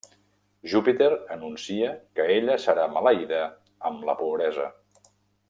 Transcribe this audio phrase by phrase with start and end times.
[0.71, 3.43] Júpiter anuncia que ella serà maleïda
[3.91, 4.69] amb la pobresa.